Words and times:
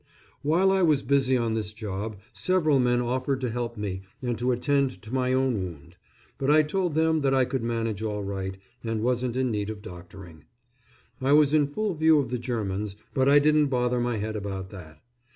While 0.41 0.71
I 0.71 0.81
was 0.81 1.03
busy 1.03 1.37
on 1.37 1.53
this 1.53 1.73
job, 1.73 2.17
several 2.33 2.79
men 2.79 3.01
offered 3.01 3.39
to 3.41 3.51
help 3.51 3.77
me 3.77 4.01
and 4.19 4.35
to 4.39 4.51
attend 4.51 4.99
to 5.03 5.13
my 5.13 5.31
own 5.31 5.59
wound; 5.63 5.97
but 6.39 6.49
I 6.49 6.63
told 6.63 6.95
them 6.95 7.21
that 7.21 7.35
I 7.35 7.45
could 7.45 7.61
manage 7.61 8.01
all 8.01 8.23
right, 8.23 8.57
and 8.83 9.03
wasn't 9.03 9.35
in 9.37 9.51
need 9.51 9.69
of 9.69 9.83
doctoring. 9.83 10.45
I 11.21 11.33
was 11.33 11.53
in 11.53 11.67
full 11.67 11.93
view 11.93 12.17
of 12.17 12.31
the 12.31 12.39
Germans, 12.39 12.95
but 13.13 13.29
I 13.29 13.37
didn't 13.37 13.67
bother 13.67 13.99
my 13.99 14.17
head 14.17 14.35
about 14.35 14.71
that. 14.71 15.03